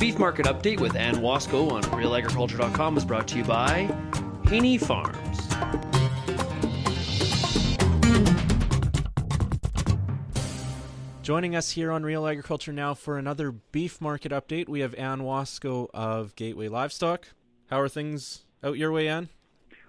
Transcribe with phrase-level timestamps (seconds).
[0.00, 3.94] Beef Market Update with Anne Wasko on RealAgriculture.com is brought to you by
[4.46, 5.46] Haney Farms.
[11.20, 15.20] Joining us here on Real Agriculture now for another beef market update, we have Anne
[15.20, 17.28] Wasko of Gateway Livestock.
[17.68, 19.28] How are things out your way, Anne?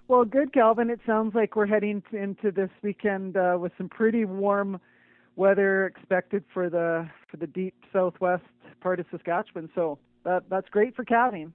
[0.08, 0.90] Well, good, Calvin.
[0.90, 4.78] It sounds like we're heading into this weekend uh, with some pretty warm
[5.36, 8.42] weather expected for the for the deep southwest
[8.82, 9.70] part of Saskatchewan.
[9.74, 11.52] So that that's great for calving.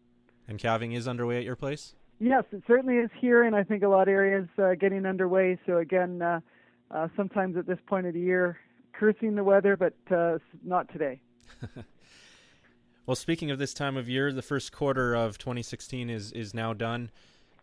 [0.48, 1.94] And calving is underway at your place.
[2.20, 5.60] Yes, it certainly is here, and I think a lot of areas uh, getting underway.
[5.68, 6.40] So again, uh,
[6.90, 8.58] uh, sometimes at this point of the year,
[8.94, 11.20] cursing the weather, but uh, not today.
[13.06, 16.74] well, speaking of this time of year, the first quarter of 2016 is is now
[16.74, 17.12] done,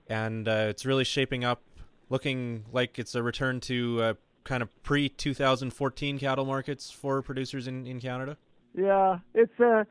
[0.06, 1.62] and uh, it's really shaping up,
[2.08, 7.66] looking like it's a return to uh, kind of pre 2014 cattle markets for producers
[7.66, 8.36] in in Canada.
[8.74, 9.80] Yeah, it's a.
[9.80, 9.84] Uh,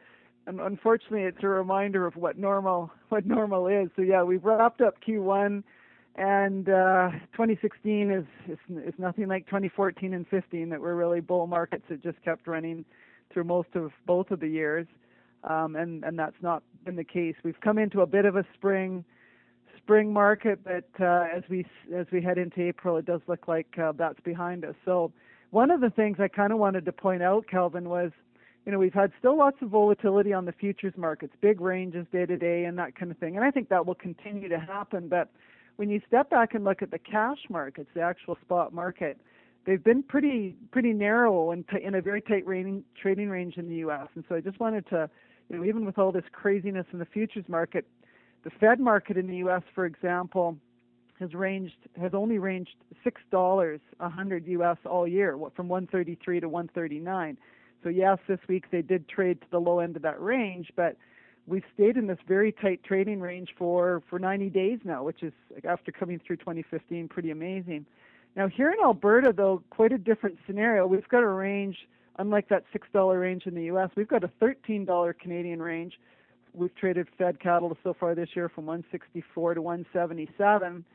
[0.45, 3.89] unfortunately, it's a reminder of what normal what normal is.
[3.95, 5.63] So yeah, we've wrapped up Q1
[6.15, 11.47] and uh, 2016 is, is is nothing like 2014 and 15 that were really bull
[11.47, 12.85] markets that just kept running
[13.33, 14.85] through most of both of the years,
[15.43, 17.35] um, and and that's not been the case.
[17.43, 19.03] We've come into a bit of a spring
[19.77, 23.77] spring market, but uh, as we as we head into April, it does look like
[23.81, 24.75] uh, that's behind us.
[24.85, 25.11] So
[25.49, 28.11] one of the things I kind of wanted to point out, Kelvin, was
[28.65, 32.25] you know we've had still lots of volatility on the futures markets, big ranges day
[32.25, 35.07] to day, and that kind of thing, and I think that will continue to happen,
[35.07, 35.29] but
[35.75, 39.17] when you step back and look at the cash markets, the actual spot market,
[39.65, 43.69] they've been pretty pretty narrow and t- in a very tight rating, trading range in
[43.69, 44.07] the U.S.
[44.15, 45.09] And so I just wanted to,
[45.49, 47.85] you know, even with all this craziness in the futures market,
[48.43, 50.57] the Fed market in the U.S., for example,
[51.19, 54.77] has ranged has only ranged six dollars a hundred U.S.
[54.85, 57.37] all year, from 133 to 139.
[57.83, 60.95] So yes, this week they did trade to the low end of that range, but
[61.47, 65.33] we've stayed in this very tight trading range for for 90 days now, which is
[65.65, 67.85] after coming through 2015 pretty amazing.
[68.35, 70.87] Now here in Alberta though, quite a different scenario.
[70.87, 71.77] We've got a range
[72.19, 73.89] unlike that $6 range in the US.
[73.95, 75.99] We've got a $13 Canadian range.
[76.53, 80.85] We've traded fed cattle so far this year from 164 to 177.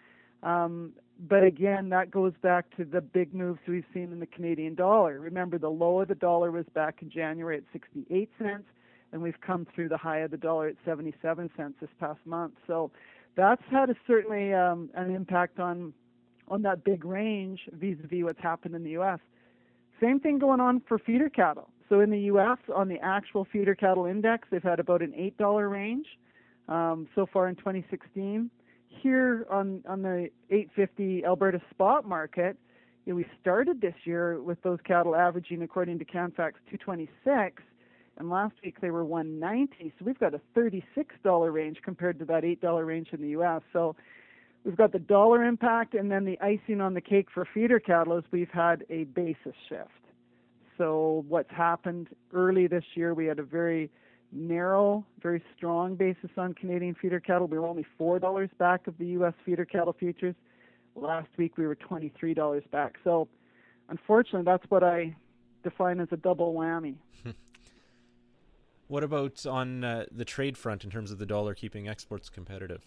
[0.43, 0.93] Um,
[1.29, 5.19] but again, that goes back to the big moves we've seen in the Canadian dollar.
[5.19, 8.65] Remember, the low of the dollar was back in January at 68 cents
[9.13, 12.55] and we've come through the high of the dollar at 77 cents this past month.
[12.67, 12.91] So
[13.37, 15.93] that's had a, certainly um, an impact on
[16.49, 19.19] on that big range vis-a-vis what's happened in the U.S.
[20.01, 21.69] Same thing going on for feeder cattle.
[21.91, 25.37] So in the U.S., on the actual feeder cattle index, they've had about an eight
[25.37, 26.07] dollar range
[26.69, 28.51] um, so far in 2016.
[29.01, 32.57] Here on on the 850 Alberta spot market,
[33.05, 37.63] you know, we started this year with those cattle averaging, according to Canfax, 226
[38.19, 40.83] and last week they were 190 so we've got a $36
[41.53, 43.97] range compared to that $8 range in the US so
[44.65, 48.19] we've got the dollar impact and then the icing on the cake for feeder cattle
[48.19, 49.91] is we've had a basis shift.
[50.77, 53.91] So what's happened early this year we had a very
[54.33, 57.47] narrow very strong basis on Canadian feeder cattle.
[57.47, 60.35] We were only $4 back of the US feeder cattle futures.
[60.95, 62.97] Last week we were $23 back.
[63.05, 63.29] So
[63.89, 65.17] unfortunately that's what I
[65.63, 66.97] define as a double whammy.
[68.89, 72.87] What about on uh, the trade front in terms of the dollar keeping exports competitive?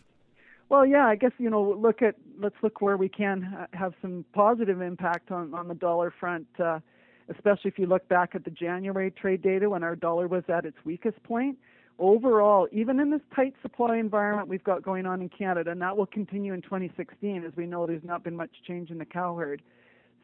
[0.67, 4.25] Well, yeah, I guess you know, look at let's look where we can have some
[4.33, 6.79] positive impact on on the dollar front, uh,
[7.29, 10.65] especially if you look back at the January trade data when our dollar was at
[10.65, 11.57] its weakest point.
[11.99, 15.95] Overall, even in this tight supply environment we've got going on in Canada, and that
[15.95, 19.35] will continue in 2016, as we know there's not been much change in the cow
[19.35, 19.61] herd.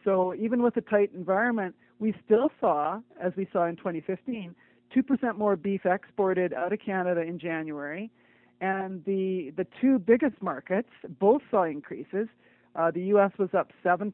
[0.04, 4.56] So even with a tight environment, we still saw, as we saw in 2015,
[4.96, 8.10] 2% more beef exported out of Canada in January.
[8.62, 12.28] And the, the two biggest markets both saw increases.
[12.76, 13.32] Uh, the U.S.
[13.38, 14.14] was up 7%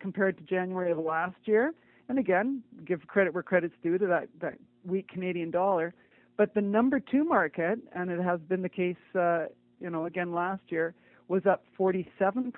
[0.00, 1.72] compared to January of last year.
[2.10, 4.54] And again, give credit where credit's due to that, that
[4.84, 5.94] weak Canadian dollar.
[6.36, 9.44] But the number two market, and it has been the case, uh,
[9.80, 10.92] you know, again last year,
[11.28, 12.52] was up 47%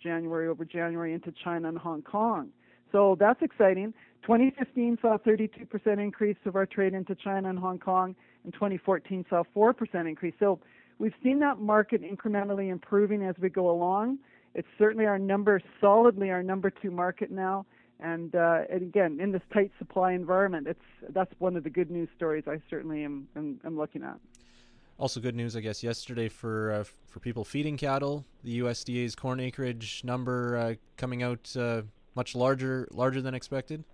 [0.00, 2.50] January over January into China and Hong Kong.
[2.92, 3.92] So that's exciting.
[4.22, 5.66] 2015 saw a 32%
[5.98, 8.14] increase of our trade into China and Hong Kong,
[8.44, 10.34] and 2014 saw a 4% increase.
[10.38, 10.60] So
[11.00, 14.20] we've seen that market incrementally improving as we go along.
[14.54, 17.66] It's certainly our number, solidly our number two market now.
[17.98, 21.90] And, uh, and again, in this tight supply environment, it's that's one of the good
[21.90, 24.18] news stories I certainly am, am, am looking at.
[24.98, 29.40] Also, good news, I guess, yesterday for uh, for people feeding cattle, the USDA's corn
[29.40, 31.82] acreage number uh, coming out uh,
[32.14, 33.84] much larger larger than expected.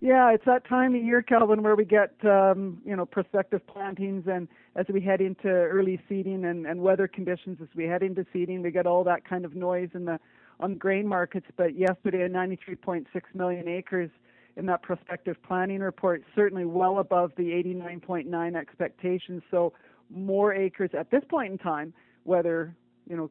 [0.00, 4.24] Yeah, it's that time of year, Calvin, where we get um, you know prospective plantings,
[4.26, 8.26] and as we head into early seeding and, and weather conditions, as we head into
[8.32, 10.18] seeding, we get all that kind of noise in the
[10.60, 11.46] on the grain markets.
[11.56, 13.04] But yesterday, 93.6
[13.34, 14.10] million acres
[14.56, 19.42] in that prospective planting report, certainly well above the 89.9 expectations.
[19.50, 19.72] So
[20.10, 21.92] more acres at this point in time,
[22.24, 22.74] whether
[23.08, 23.30] you know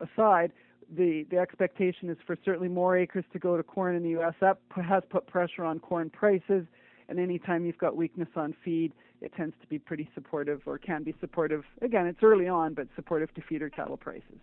[0.00, 0.52] aside,
[0.94, 4.34] the the expectation is for certainly more acres to go to corn in the U.S.
[4.40, 6.66] That has put pressure on corn prices,
[7.08, 11.02] and anytime you've got weakness on feed, it tends to be pretty supportive or can
[11.02, 11.64] be supportive.
[11.82, 14.38] Again, it's early on, but supportive to feeder cattle prices.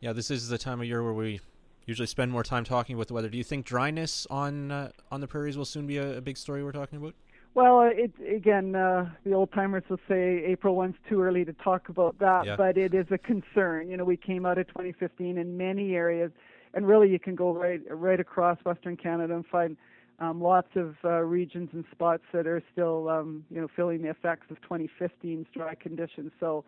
[0.00, 1.40] Yeah, this is the time of year where we
[1.86, 3.28] usually spend more time talking about the weather.
[3.28, 6.38] Do you think dryness on uh, on the prairies will soon be a, a big
[6.38, 7.14] story we're talking about?
[7.52, 11.88] Well, it again, uh, the old timers will say April one's too early to talk
[11.90, 12.56] about that, Yeah.
[12.56, 13.90] but it is a concern.
[13.90, 16.30] You know, we came out of 2015 in many areas,
[16.72, 19.76] and really you can go right right across Western Canada and find
[20.20, 24.10] um, lots of uh, regions and spots that are still, um, you know, feeling the
[24.10, 26.30] effects of 2015's dry conditions.
[26.38, 26.64] So,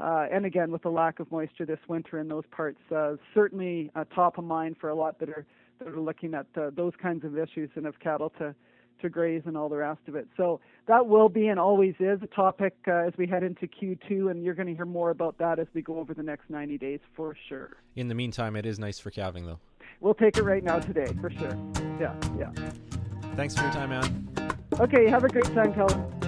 [0.00, 3.90] uh, and again, with the lack of moisture this winter in those parts, uh, certainly
[3.94, 5.46] uh, top of mind for a lot that are
[5.78, 8.54] that are looking at uh, those kinds of issues and of cattle to
[9.02, 10.26] to graze and all the rest of it.
[10.36, 14.30] So that will be and always is a topic uh, as we head into Q2,
[14.30, 16.78] and you're going to hear more about that as we go over the next 90
[16.78, 17.76] days for sure.
[17.96, 19.58] In the meantime, it is nice for calving, though.
[20.00, 21.56] We'll take it right now today for sure.
[22.00, 22.50] Yeah, yeah.
[23.34, 24.56] Thanks for your time, man.
[24.80, 26.23] Okay, have a great time, Kelly.